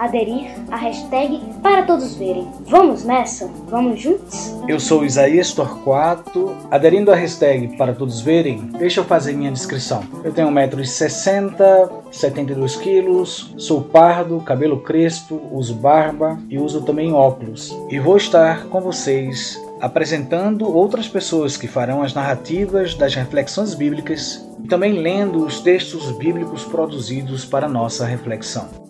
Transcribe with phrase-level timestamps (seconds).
[0.00, 2.48] aderir à hashtag para todos verem.
[2.66, 3.46] Vamos nessa?
[3.68, 4.56] Vamos juntos?
[4.66, 6.56] Eu sou Isaías Torquato.
[6.70, 10.02] Aderindo à hashtag para todos verem, deixa eu fazer minha descrição.
[10.24, 17.76] Eu tenho 1,60m, 72 quilos, sou pardo, cabelo crespo, uso barba e uso também óculos.
[17.90, 24.46] E vou estar com vocês apresentando outras pessoas que farão as narrativas das reflexões bíblicas
[24.62, 28.89] e também lendo os textos bíblicos produzidos para nossa reflexão.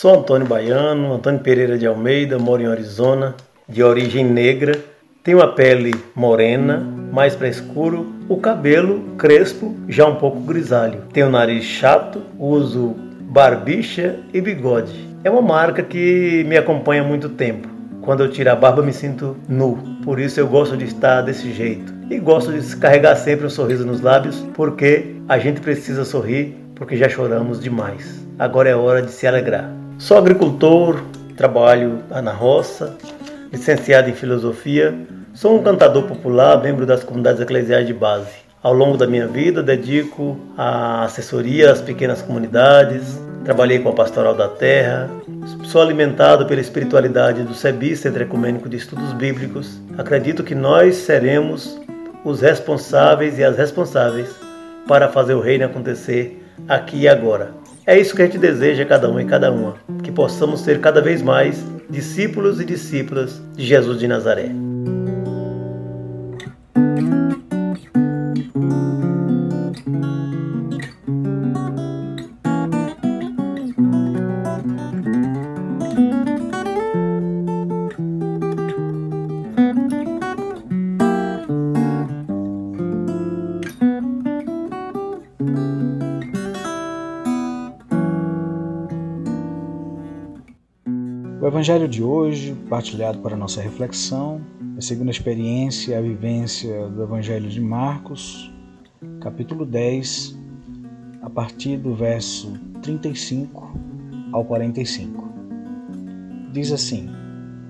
[0.00, 3.34] Sou Antônio Baiano, Antônio Pereira de Almeida, moro em Arizona,
[3.68, 4.80] de origem negra.
[5.28, 6.78] Tenho a pele morena,
[7.12, 11.02] mais para escuro, o cabelo crespo, já um pouco grisalho.
[11.12, 15.06] Tenho o nariz chato, uso barbicha e bigode.
[15.22, 17.68] É uma marca que me acompanha há muito tempo.
[18.00, 21.52] Quando eu tiro a barba me sinto nu, por isso eu gosto de estar desse
[21.52, 21.92] jeito.
[22.08, 26.96] E gosto de carregar sempre um sorriso nos lábios, porque a gente precisa sorrir, porque
[26.96, 28.26] já choramos demais.
[28.38, 29.70] Agora é hora de se alegrar.
[29.98, 31.02] Sou agricultor,
[31.36, 32.96] trabalho na roça,
[33.52, 34.94] licenciado em filosofia,
[35.34, 38.30] sou um cantador popular, membro das comunidades eclesiais de base.
[38.62, 44.34] Ao longo da minha vida, dedico a assessoria às pequenas comunidades, trabalhei com a Pastoral
[44.34, 45.08] da Terra,
[45.64, 49.80] sou alimentado pela espiritualidade do SEBI, Centro Ecumênico de Estudos Bíblicos.
[49.96, 51.78] Acredito que nós seremos
[52.24, 54.28] os responsáveis e as responsáveis
[54.86, 57.52] para fazer o reino acontecer aqui e agora.
[57.86, 60.80] É isso que a gente deseja a cada um e cada uma, que possamos ser
[60.80, 64.67] cada vez mais discípulos e discípulas de Jesus de Nazaré.
[91.68, 94.40] Evangelho de hoje, partilhado para nossa reflexão,
[94.74, 98.50] é a experiência e a vivência do Evangelho de Marcos,
[99.20, 100.34] capítulo 10,
[101.20, 103.70] a partir do verso 35
[104.32, 105.28] ao 45.
[106.54, 107.10] Diz assim: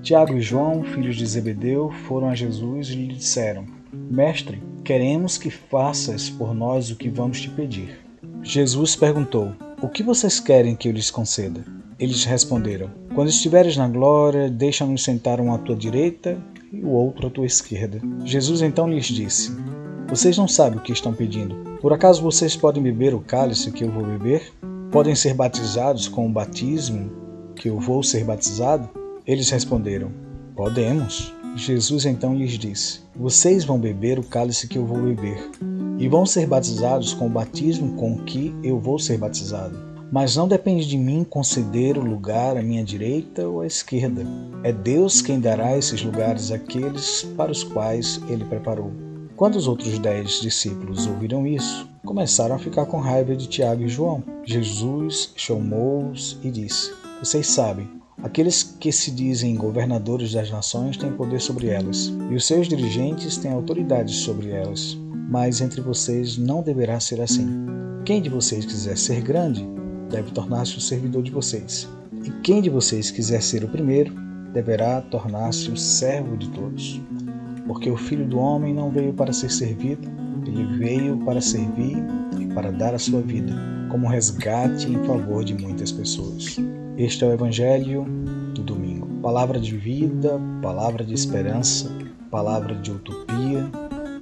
[0.00, 5.50] Tiago e João, filhos de Zebedeu, foram a Jesus e lhe disseram: Mestre, queremos que
[5.50, 7.99] faças por nós o que vamos te pedir.
[8.45, 9.53] Jesus perguntou:
[9.83, 11.77] O que vocês querem que eu lhes conceda?
[11.99, 16.39] Eles responderam: Quando estiveres na glória, deixa-nos sentar um à tua direita
[16.73, 18.00] e o outro à tua esquerda.
[18.25, 19.50] Jesus então lhes disse:
[20.09, 21.56] Vocês não sabem o que estão pedindo.
[21.81, 24.53] Por acaso vocês podem beber o cálice que eu vou beber?
[24.93, 27.11] Podem ser batizados com o batismo
[27.56, 28.89] que eu vou ser batizado?
[29.27, 30.12] Eles responderam:
[30.55, 31.35] Podemos.
[31.56, 35.50] Jesus então lhes disse: Vocês vão beber o cálice que eu vou beber,
[35.99, 39.88] e vão ser batizados com o batismo com que eu vou ser batizado.
[40.10, 44.25] Mas não depende de mim conceder o lugar à minha direita ou à esquerda.
[44.62, 48.90] É Deus quem dará esses lugares àqueles para os quais ele preparou.
[49.37, 53.88] Quando os outros dez discípulos ouviram isso, começaram a ficar com raiva de Tiago e
[53.88, 54.25] João.
[54.44, 57.88] Jesus chamou-os e disse: Vocês sabem,
[58.20, 63.37] aqueles que se dizem governadores das nações têm poder sobre elas, e os seus dirigentes
[63.37, 64.99] têm autoridade sobre elas.
[65.31, 67.46] Mas entre vocês não deverá ser assim.
[68.04, 69.64] Quem de vocês quiser ser grande,
[70.08, 71.88] deve tornar-se o servidor de vocês.
[72.25, 74.12] E quem de vocês quiser ser o primeiro,
[74.52, 77.00] deverá tornar-se o servo de todos.
[77.66, 80.08] Porque o Filho do Homem não veio para ser servido,
[80.46, 81.96] ele veio para servir
[82.38, 83.52] e para dar a sua vida
[83.88, 86.56] como resgate em favor de muitas pessoas.
[86.96, 88.04] Este é o Evangelho
[88.54, 89.06] do domingo.
[89.22, 91.90] Palavra de vida, palavra de esperança,
[92.31, 93.70] palavra de utopia,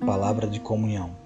[0.05, 1.26] palavra de comunhão.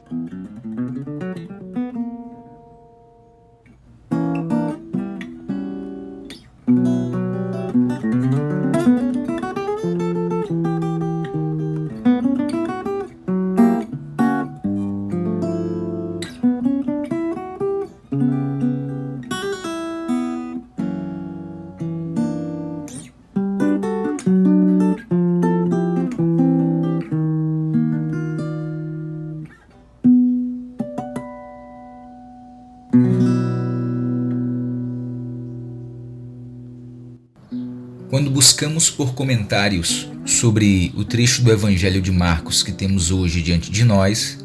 [38.91, 44.39] Por comentários sobre o trecho do Evangelho de Marcos que temos hoje diante de nós,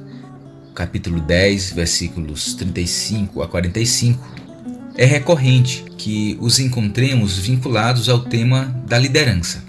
[0.73, 4.35] capítulo 10, versículos 35 a 45,
[4.97, 9.63] é recorrente que os encontremos vinculados ao tema da liderança.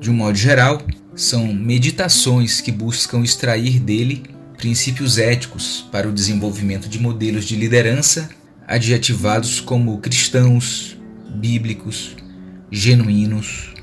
[0.00, 0.82] De um modo geral,
[1.14, 4.22] são meditações que buscam extrair dele
[4.56, 8.28] princípios éticos para o desenvolvimento de modelos de liderança
[8.66, 10.96] adjetivados como cristãos,
[11.34, 12.16] bíblicos,
[12.70, 13.74] genuínos.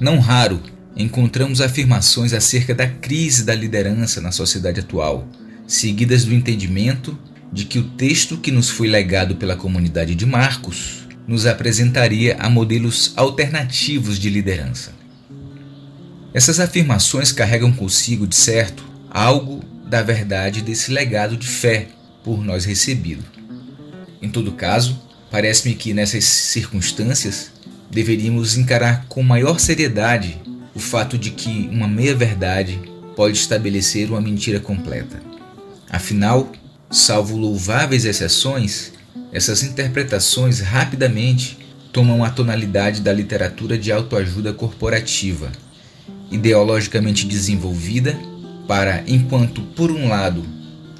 [0.00, 0.60] Não raro
[0.96, 5.28] encontramos afirmações acerca da crise da liderança na sociedade atual,
[5.66, 7.18] seguidas do entendimento
[7.52, 12.50] de que o texto que nos foi legado pela comunidade de Marcos nos apresentaria a
[12.50, 14.92] modelos alternativos de liderança.
[16.34, 21.88] Essas afirmações carregam consigo, de certo, algo da verdade desse legado de fé
[22.24, 23.24] por nós recebido.
[24.20, 27.52] Em todo caso, parece-me que nessas circunstâncias
[27.90, 30.40] deveríamos encarar com maior seriedade
[30.74, 32.80] o fato de que uma meia-verdade
[33.14, 35.22] pode estabelecer uma mentira completa.
[35.88, 36.50] Afinal,
[36.90, 38.92] salvo louváveis exceções,
[39.32, 41.58] essas interpretações rapidamente
[41.92, 45.52] tomam a tonalidade da literatura de autoajuda corporativa,
[46.30, 48.18] ideologicamente desenvolvida
[48.66, 50.44] para, enquanto por um lado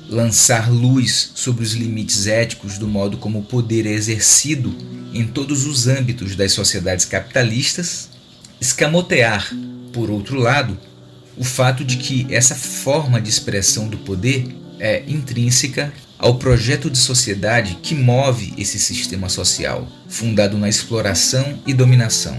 [0.08, 4.74] lançar luz sobre os limites éticos do modo como o poder é exercido
[5.12, 8.08] em todos os âmbitos das sociedades capitalistas,
[8.60, 9.52] escamotear,
[9.92, 10.78] por outro lado,
[11.36, 14.46] o fato de que essa forma de expressão do poder
[14.78, 21.74] é intrínseca ao projeto de sociedade que move esse sistema social, fundado na exploração e
[21.74, 22.38] dominação.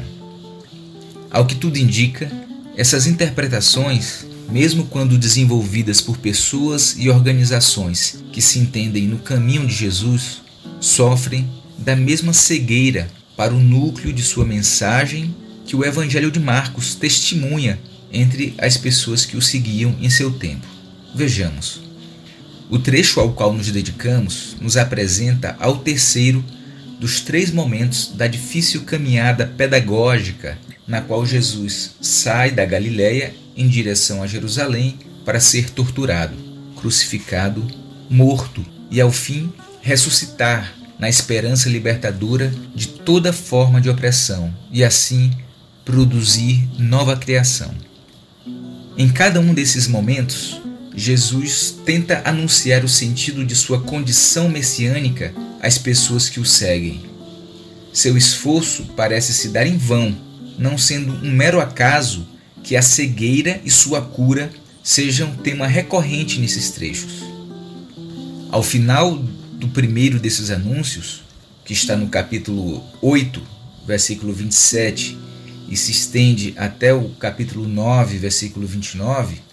[1.30, 2.32] Ao que tudo indica,
[2.78, 9.74] essas interpretações, mesmo quando desenvolvidas por pessoas e organizações que se entendem no caminho de
[9.74, 10.42] Jesus,
[10.80, 15.36] sofrem da mesma cegueira para o núcleo de sua mensagem
[15.66, 17.80] que o Evangelho de Marcos testemunha
[18.12, 20.66] entre as pessoas que o seguiam em seu tempo.
[21.14, 21.82] Vejamos.
[22.70, 26.44] O trecho ao qual nos dedicamos nos apresenta ao terceiro
[27.00, 34.22] dos três momentos da difícil caminhada pedagógica na qual Jesus sai da Galiléia em direção
[34.22, 36.36] a Jerusalém para ser torturado,
[36.76, 37.66] crucificado,
[38.10, 45.32] morto e ao fim ressuscitar na esperança libertadora de toda forma de opressão e assim
[45.84, 47.74] produzir nova criação.
[48.98, 50.62] Em cada um desses momentos,
[50.96, 57.02] Jesus tenta anunciar o sentido de sua condição messiânica às pessoas que o seguem.
[57.92, 60.16] Seu esforço parece se dar em vão,
[60.58, 62.26] não sendo um mero acaso
[62.64, 64.50] que a cegueira e sua cura
[64.84, 67.24] sejam tema recorrente nesses trechos.
[68.50, 69.16] Ao final
[69.54, 71.24] do primeiro desses anúncios,
[71.66, 73.42] que está no capítulo 8,
[73.86, 75.18] versículo 27,
[75.68, 79.45] e se estende até o capítulo 9, versículo 29,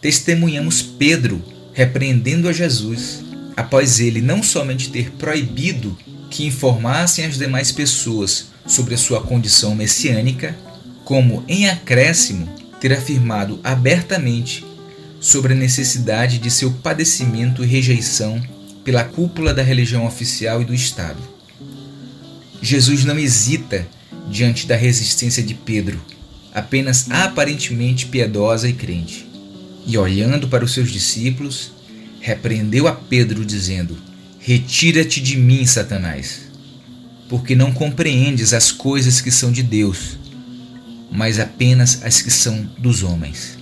[0.00, 3.24] testemunhamos Pedro repreendendo a Jesus
[3.56, 5.96] após ele não somente ter proibido
[6.30, 10.56] que informassem as demais pessoas sobre a sua condição messiânica,
[11.04, 12.48] como em acréscimo
[12.80, 14.64] ter afirmado abertamente
[15.20, 18.40] sobre a necessidade de seu padecimento e rejeição
[18.84, 21.18] pela cúpula da religião oficial e do Estado.
[22.60, 23.86] Jesus não hesita
[24.28, 26.00] diante da resistência de Pedro,
[26.54, 29.26] apenas aparentemente piedosa e crente.
[29.86, 31.70] E olhando para os seus discípulos,
[32.20, 33.96] repreendeu a Pedro, dizendo:
[34.40, 36.42] Retira-te de mim, Satanás,
[37.28, 40.18] porque não compreendes as coisas que são de Deus,
[41.10, 43.56] mas apenas as que são dos homens.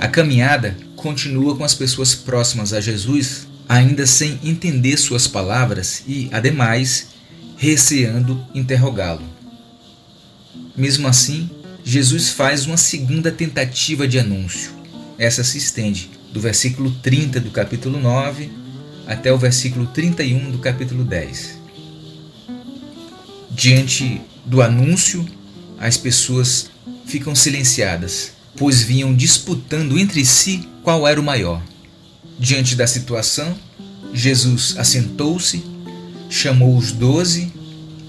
[0.00, 6.28] A caminhada continua com as pessoas próximas a Jesus, ainda sem entender suas palavras e,
[6.32, 7.08] ademais,
[7.56, 9.22] receando interrogá-lo.
[10.76, 11.48] Mesmo assim,
[11.84, 14.72] Jesus faz uma segunda tentativa de anúncio.
[15.18, 18.50] Essa se estende do versículo 30 do capítulo 9
[19.06, 21.58] até o versículo 31 do capítulo 10.
[23.50, 25.24] Diante do anúncio,
[25.78, 26.70] as pessoas
[27.06, 31.62] ficam silenciadas, pois vinham disputando entre si qual era o maior.
[32.36, 33.56] Diante da situação,
[34.12, 35.62] Jesus assentou-se,
[36.28, 37.52] chamou os doze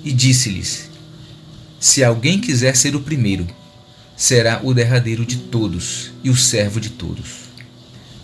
[0.03, 0.89] e disse-lhes:
[1.79, 3.45] Se alguém quiser ser o primeiro,
[4.15, 7.45] será o derradeiro de todos e o servo de todos.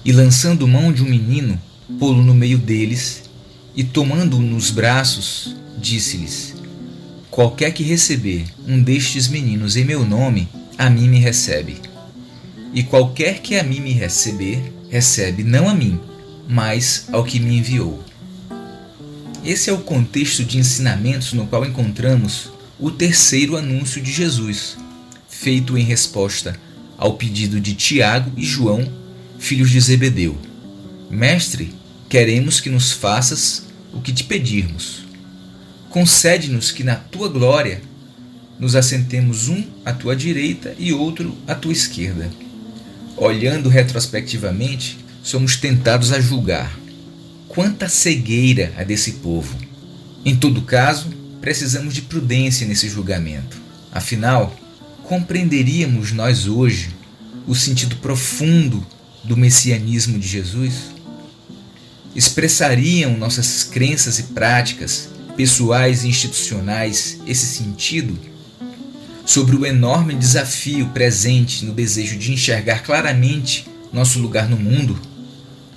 [0.03, 1.59] E lançando mão de um menino,
[1.99, 3.23] pô-lo no meio deles,
[3.75, 6.55] e tomando-o nos braços, disse-lhes:
[7.29, 11.77] Qualquer que receber um destes meninos em meu nome, a mim me recebe.
[12.73, 15.99] E qualquer que a mim me receber, recebe não a mim,
[16.47, 18.03] mas ao que me enviou.
[19.43, 24.77] Esse é o contexto de ensinamentos no qual encontramos o terceiro anúncio de Jesus,
[25.41, 26.55] feito em resposta
[26.95, 28.87] ao pedido de Tiago e João,
[29.39, 30.37] filhos de Zebedeu.
[31.09, 31.73] Mestre,
[32.07, 35.03] queremos que nos faças o que te pedirmos.
[35.89, 37.81] Concede-nos que na tua glória
[38.59, 42.29] nos assentemos um à tua direita e outro à tua esquerda.
[43.17, 46.71] Olhando retrospectivamente, somos tentados a julgar.
[47.47, 49.57] Quanta cegueira a desse povo!
[50.23, 51.09] Em todo caso,
[51.41, 53.57] precisamos de prudência nesse julgamento.
[53.91, 54.55] Afinal,
[55.11, 56.95] compreenderíamos nós hoje
[57.45, 58.87] o sentido profundo
[59.25, 60.73] do messianismo de Jesus?
[62.15, 68.17] Expressariam nossas crenças e práticas, pessoais e institucionais, esse sentido?
[69.25, 74.97] Sobre o enorme desafio presente no desejo de enxergar claramente nosso lugar no mundo,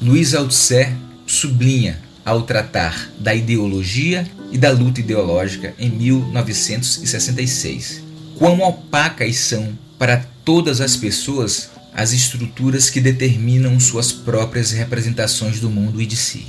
[0.01, 0.93] Luiz Althusser
[1.27, 8.04] sublinha ao tratar da ideologia e da luta ideológica em 1966.
[8.39, 15.71] Quão opacas são para todas as pessoas as estruturas que determinam suas próprias representações do
[15.71, 16.45] mundo e de si.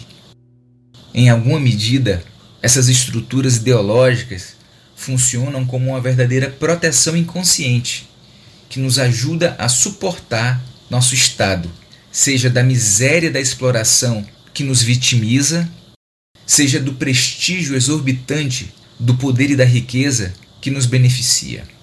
[1.14, 2.24] Em alguma medida,
[2.62, 4.56] essas estruturas ideológicas
[4.96, 8.10] funcionam como uma verdadeira proteção inconsciente
[8.68, 11.72] que nos ajuda a suportar nosso estado,
[12.12, 15.70] seja da miséria da exploração que nos vitimiza,
[16.46, 21.75] seja do prestígio exorbitante do poder e da riqueza que nos beneficia.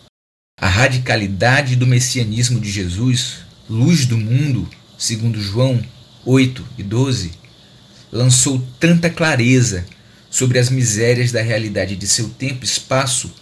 [0.62, 3.38] A radicalidade do messianismo de Jesus,
[3.68, 5.82] luz do mundo, segundo João
[6.24, 7.32] 8 e 12,
[8.12, 9.84] lançou tanta clareza
[10.30, 13.34] sobre as misérias da realidade de seu tempo e espaço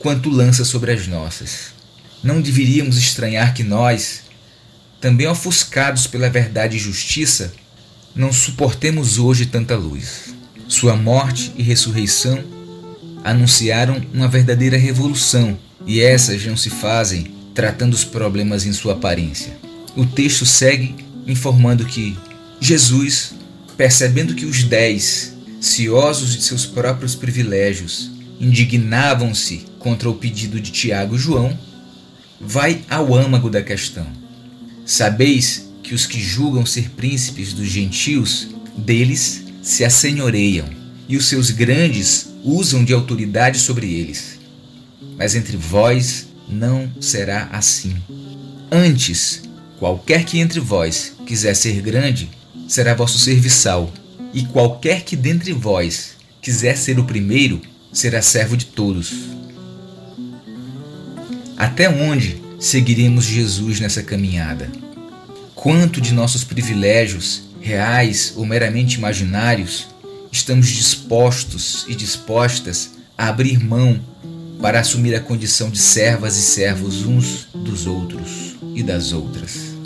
[0.00, 1.72] quanto lança sobre as nossas.
[2.20, 4.22] Não deveríamos estranhar que nós,
[5.00, 7.54] também ofuscados pela verdade e justiça,
[8.12, 10.34] não suportemos hoje tanta luz.
[10.66, 12.42] Sua morte e ressurreição
[13.22, 15.56] anunciaram uma verdadeira revolução,
[15.86, 19.56] e essas não se fazem tratando os problemas em sua aparência.
[19.96, 20.94] O texto segue
[21.26, 22.16] informando que
[22.60, 23.32] Jesus,
[23.76, 31.16] percebendo que os dez, ciosos de seus próprios privilégios, indignavam-se contra o pedido de Tiago
[31.16, 31.58] e João,
[32.40, 34.06] vai ao âmago da questão.
[34.84, 40.68] Sabeis que os que julgam ser príncipes dos gentios, deles se assenhoreiam,
[41.08, 44.35] e os seus grandes usam de autoridade sobre eles.
[45.16, 47.96] Mas entre vós não será assim.
[48.70, 49.42] Antes,
[49.78, 52.28] qualquer que entre vós quiser ser grande,
[52.68, 53.92] será vosso serviçal,
[54.32, 57.60] e qualquer que dentre vós quiser ser o primeiro,
[57.92, 59.12] será servo de todos.
[61.56, 64.70] Até onde seguiremos Jesus nessa caminhada?
[65.54, 69.88] Quanto de nossos privilégios, reais ou meramente imaginários,
[70.30, 74.00] estamos dispostos e dispostas a abrir mão
[74.60, 79.76] para assumir a condição de servas e servos uns dos outros e das outras.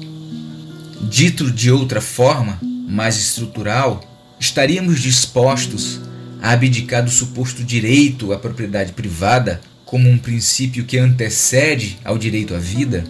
[1.03, 4.01] Dito de outra forma, mais estrutural,
[4.39, 6.01] estaríamos dispostos
[6.41, 12.55] a abdicar do suposto direito à propriedade privada como um princípio que antecede ao direito
[12.55, 13.05] à vida?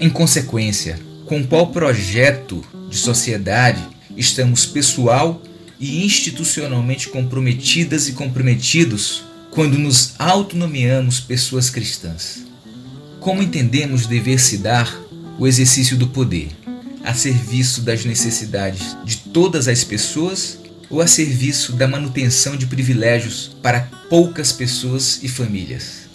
[0.00, 3.82] Em consequência, com qual projeto de sociedade
[4.16, 5.42] estamos pessoal
[5.80, 12.44] e institucionalmente comprometidas e comprometidos quando nos autonomeamos pessoas cristãs?
[13.20, 14.92] Como entendemos dever se dar
[15.38, 16.48] o exercício do poder?
[17.04, 20.58] A serviço das necessidades de todas as pessoas
[20.90, 26.08] ou a serviço da manutenção de privilégios para poucas pessoas e famílias?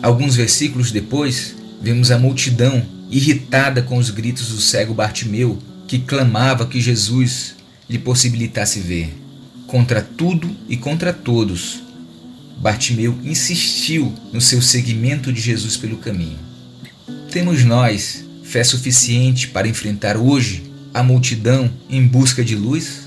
[0.00, 5.58] Alguns versículos depois, vemos a multidão irritada com os gritos do cego Bartimeu,
[5.88, 7.56] que clamava que Jesus
[7.90, 9.12] lhe possibilitasse ver.
[9.66, 11.83] Contra tudo e contra todos,
[12.58, 16.38] Bartimeu insistiu no seu seguimento de Jesus pelo caminho.
[17.30, 20.62] Temos nós fé suficiente para enfrentar hoje
[20.92, 23.02] a multidão em busca de luz?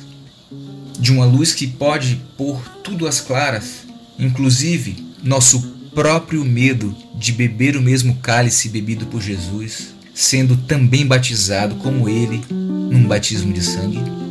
[1.00, 3.86] De uma luz que pode pôr tudo às claras,
[4.20, 5.62] inclusive nosso
[5.96, 12.42] próprio medo de beber o mesmo cálice bebido por Jesus, sendo também batizado como ele
[12.50, 14.27] num batismo de sangue?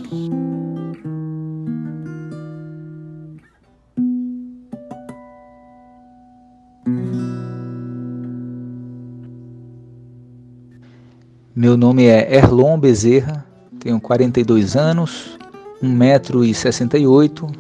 [11.66, 13.44] Meu nome é Erlon Bezerra,
[13.80, 15.36] tenho 42 anos,
[15.82, 17.52] 1,68m,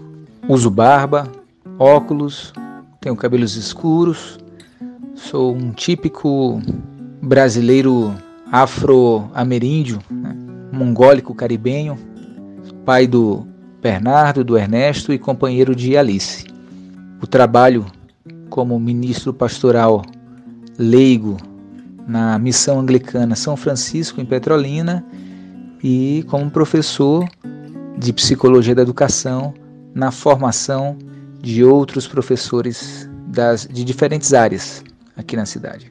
[0.48, 1.28] uso barba,
[1.76, 2.52] óculos,
[3.00, 4.38] tenho cabelos escuros,
[5.16, 6.62] sou um típico
[7.20, 8.14] brasileiro
[8.52, 10.36] afro-ameríndio, né?
[10.70, 11.98] mongólico caribenho,
[12.84, 13.44] pai do
[13.82, 16.44] Bernardo, do Ernesto e companheiro de Alice.
[17.20, 17.84] O trabalho
[18.50, 20.02] como ministro pastoral
[20.78, 21.55] leigo
[22.06, 25.04] na missão anglicana São Francisco, em Petrolina,
[25.82, 27.26] e como professor
[27.98, 29.54] de psicologia da educação
[29.94, 30.96] na formação
[31.40, 34.84] de outros professores das, de diferentes áreas
[35.16, 35.90] aqui na cidade.